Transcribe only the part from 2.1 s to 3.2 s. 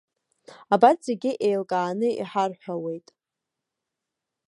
иҳарҳәауеит.